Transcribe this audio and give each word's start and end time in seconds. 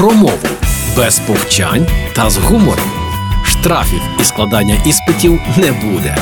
про 0.00 0.10
мову 0.10 0.38
без 0.96 1.18
повчань 1.18 1.86
та 2.12 2.30
з 2.30 2.36
гумором. 2.36 2.90
Штрафів 3.44 4.02
і 4.20 4.24
складання 4.24 4.76
іспитів 4.86 5.40
не 5.56 5.72
буде. 5.72 6.16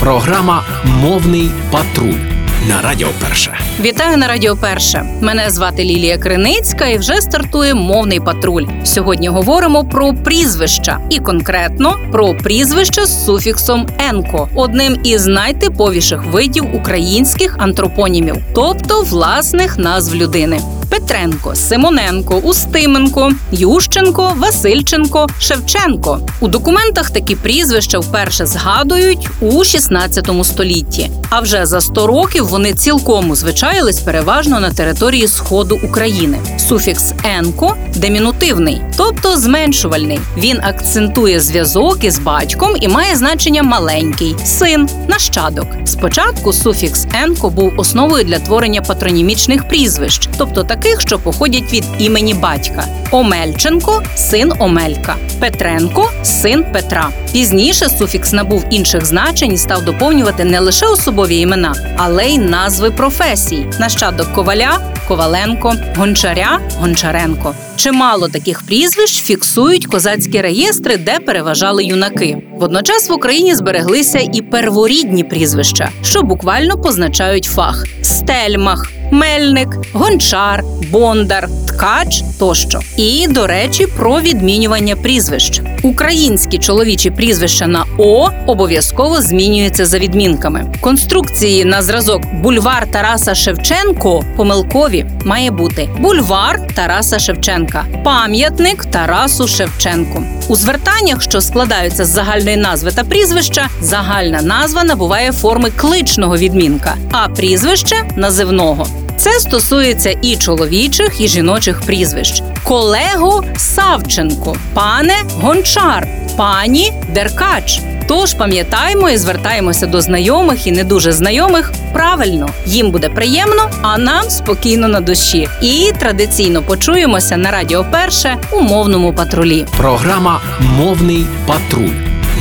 Програма 0.00 0.64
Мовний 0.84 1.50
патруль 1.70 2.20
на 2.68 2.82
Радіо 2.82 3.08
Перше. 3.20 3.58
Вітаю 3.80 4.16
на 4.16 4.28
Радіо 4.28 4.56
Перше. 4.56 5.04
Мене 5.20 5.50
звати 5.50 5.84
Лілія 5.84 6.18
Криницька 6.18 6.86
і 6.86 6.98
вже 6.98 7.20
стартує 7.20 7.74
мовний 7.74 8.20
патруль. 8.20 8.66
Сьогодні 8.84 9.28
говоримо 9.28 9.84
про 9.84 10.14
прізвища 10.14 11.00
і 11.10 11.18
конкретно 11.18 11.96
про 12.12 12.34
прізвище 12.34 13.06
з 13.06 13.24
суфіксом 13.24 13.86
енко, 13.98 14.48
одним 14.54 14.98
із 15.04 15.26
найтиповіших 15.26 16.24
видів 16.24 16.74
українських 16.74 17.56
антропонімів, 17.58 18.36
тобто 18.54 19.02
власних 19.02 19.78
назв 19.78 20.14
людини. 20.14 20.60
Петренко, 20.90 21.54
Симоненко, 21.54 22.36
Устименко, 22.36 23.32
Ющенко, 23.52 24.32
Васильченко, 24.36 25.26
Шевченко. 25.38 26.20
У 26.40 26.48
документах 26.48 27.10
такі 27.10 27.36
прізвища 27.36 27.98
вперше 27.98 28.46
згадують 28.46 29.28
у 29.40 29.64
16 29.64 30.30
столітті. 30.44 31.10
А 31.30 31.40
вже 31.40 31.66
за 31.66 31.80
100 31.80 32.06
років 32.06 32.46
вони 32.46 32.72
цілком 32.72 33.30
узвичаїлись 33.30 34.00
переважно 34.00 34.60
на 34.60 34.70
території 34.70 35.28
сходу 35.28 35.78
України. 35.84 36.38
Суфікс 36.68 37.12
енко 37.24 37.76
демінутивний, 37.96 38.82
тобто 38.96 39.36
зменшувальний. 39.36 40.20
Він 40.36 40.60
акцентує 40.62 41.40
зв'язок 41.40 42.04
із 42.04 42.18
батьком 42.18 42.76
і 42.80 42.88
має 42.88 43.16
значення 43.16 43.62
маленький, 43.62 44.36
син, 44.44 44.88
нащадок. 45.08 45.66
Спочатку 45.84 46.52
суфікс 46.52 47.06
енко 47.24 47.50
був 47.50 47.72
основою 47.76 48.24
для 48.24 48.38
творення 48.38 48.82
патронімічних 48.82 49.68
прізвищ, 49.68 50.28
тобто 50.38 50.64
таких, 50.78 51.00
що 51.00 51.18
походять 51.18 51.72
від 51.72 51.84
імені 51.98 52.34
батька. 52.34 52.84
Омельченко 53.10 54.02
син 54.16 54.52
Омелька, 54.58 55.16
Петренко 55.40 56.10
син 56.22 56.64
Петра. 56.72 57.10
Пізніше 57.32 57.88
суфікс 57.88 58.32
набув 58.32 58.64
інших 58.70 59.04
значень 59.04 59.52
і 59.52 59.58
став 59.58 59.84
доповнювати 59.84 60.44
не 60.44 60.60
лише 60.60 60.86
особові 60.86 61.36
імена, 61.38 61.74
але 61.96 62.26
й 62.26 62.38
назви 62.38 62.90
професій: 62.90 63.66
нащадок 63.80 64.32
коваля. 64.32 64.78
Коваленко, 65.08 65.74
Гончаря, 65.96 66.60
Гончаренко. 66.80 67.54
Чимало 67.76 68.28
таких 68.28 68.62
прізвищ 68.62 69.22
фіксують 69.22 69.86
козацькі 69.86 70.40
реєстри, 70.40 70.96
де 70.96 71.18
переважали 71.18 71.84
юнаки. 71.84 72.42
Водночас 72.56 73.08
в 73.08 73.12
Україні 73.12 73.54
збереглися 73.54 74.18
і 74.18 74.42
перворідні 74.42 75.24
прізвища, 75.24 75.90
що 76.02 76.22
буквально 76.22 76.78
позначають 76.78 77.44
фах: 77.44 77.84
стельмах, 78.02 78.90
мельник, 79.10 79.68
гончар, 79.92 80.64
бондар, 80.90 81.48
ткач 81.66 82.22
тощо. 82.38 82.80
І 82.96 83.26
до 83.28 83.46
речі, 83.46 83.86
про 83.86 84.20
відмінювання 84.20 84.96
прізвищ. 84.96 85.60
Українські 85.82 86.58
чоловічі 86.58 87.10
прізвища 87.10 87.66
на 87.66 87.84
О 87.98 88.30
обов'язково 88.46 89.20
змінюються 89.20 89.86
за 89.86 89.98
відмінками. 89.98 90.74
Конструкції 90.80 91.64
на 91.64 91.82
зразок 91.82 92.22
бульвар 92.34 92.90
Тараса 92.90 93.34
Шевченко 93.34 94.24
помилкові 94.36 95.06
має 95.24 95.50
бути 95.50 95.88
бульвар 95.98 96.60
Тараса 96.74 97.18
Шевченка, 97.18 97.84
пам'ятник 98.04 98.84
Тарасу 98.84 99.48
Шевченку. 99.48 100.22
У 100.48 100.56
звертаннях, 100.56 101.22
що 101.22 101.40
складаються 101.40 102.04
з 102.04 102.08
загальної 102.08 102.56
назви 102.56 102.90
та 102.90 103.04
прізвища, 103.04 103.68
загальна 103.80 104.42
назва 104.42 104.84
набуває 104.84 105.32
форми 105.32 105.70
кличного 105.70 106.36
відмінка, 106.36 106.94
а 107.12 107.28
прізвище 107.28 107.96
називного. 108.16 108.86
Це 109.18 109.30
стосується 109.30 110.16
і 110.22 110.36
чоловічих, 110.36 111.20
і 111.20 111.28
жіночих 111.28 111.80
прізвищ. 111.80 112.42
Колего 112.62 113.44
Савченко, 113.56 114.56
пане 114.74 115.14
Гончар, 115.40 116.08
пані 116.36 116.92
Деркач. 117.14 117.80
Тож 118.08 118.34
пам'ятаємо 118.34 119.10
і 119.10 119.16
звертаємося 119.16 119.86
до 119.86 120.00
знайомих 120.00 120.66
і 120.66 120.72
не 120.72 120.84
дуже 120.84 121.12
знайомих 121.12 121.72
правильно. 121.92 122.48
Їм 122.66 122.90
буде 122.90 123.08
приємно, 123.08 123.70
а 123.82 123.98
нам 123.98 124.30
спокійно 124.30 124.88
на 124.88 125.00
душі. 125.00 125.48
І 125.62 125.92
традиційно 125.98 126.62
почуємося 126.62 127.36
на 127.36 127.50
радіо 127.50 127.86
Перше 127.90 128.36
у 128.50 128.60
мовному 128.60 129.12
патрулі. 129.12 129.66
Програма 129.76 130.40
Мовний 130.60 131.26
патруль 131.46 131.94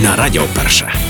на 0.03 0.15
Радіо 0.15 0.44
Перше. 0.55 1.06